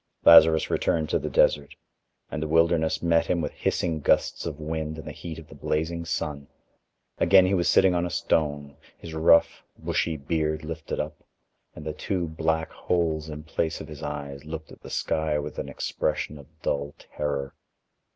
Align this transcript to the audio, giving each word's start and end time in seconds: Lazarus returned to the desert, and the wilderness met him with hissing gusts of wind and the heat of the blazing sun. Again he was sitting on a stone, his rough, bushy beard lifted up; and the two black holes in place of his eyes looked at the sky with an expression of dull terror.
Lazarus 0.25 0.71
returned 0.71 1.09
to 1.09 1.19
the 1.19 1.29
desert, 1.29 1.75
and 2.31 2.41
the 2.41 2.47
wilderness 2.47 3.03
met 3.03 3.27
him 3.27 3.39
with 3.39 3.51
hissing 3.51 3.99
gusts 3.99 4.47
of 4.47 4.59
wind 4.59 4.97
and 4.97 5.05
the 5.07 5.11
heat 5.11 5.37
of 5.37 5.47
the 5.47 5.53
blazing 5.53 6.05
sun. 6.05 6.47
Again 7.19 7.45
he 7.45 7.53
was 7.53 7.69
sitting 7.69 7.93
on 7.93 8.03
a 8.03 8.09
stone, 8.09 8.75
his 8.97 9.13
rough, 9.13 9.61
bushy 9.77 10.17
beard 10.17 10.63
lifted 10.65 10.99
up; 10.99 11.23
and 11.75 11.85
the 11.85 11.93
two 11.93 12.25
black 12.27 12.71
holes 12.71 13.29
in 13.29 13.43
place 13.43 13.79
of 13.79 13.87
his 13.87 14.01
eyes 14.01 14.43
looked 14.43 14.71
at 14.71 14.81
the 14.81 14.89
sky 14.89 15.37
with 15.37 15.59
an 15.59 15.69
expression 15.69 16.39
of 16.39 16.47
dull 16.63 16.95
terror. 16.97 17.53